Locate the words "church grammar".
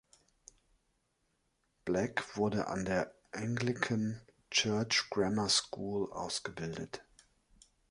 4.49-5.47